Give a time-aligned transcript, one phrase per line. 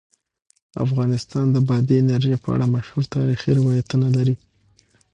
[0.85, 4.35] افغانستان د بادي انرژي په اړه مشهور تاریخی روایتونه لري.